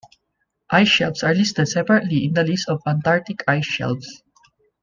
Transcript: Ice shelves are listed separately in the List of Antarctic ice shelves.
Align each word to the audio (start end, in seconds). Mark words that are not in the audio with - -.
Ice 0.71 0.87
shelves 0.87 1.21
are 1.21 1.35
listed 1.35 1.67
separately 1.67 2.25
in 2.25 2.33
the 2.33 2.43
List 2.43 2.67
of 2.69 2.81
Antarctic 2.87 3.43
ice 3.47 3.67
shelves. 3.67 4.23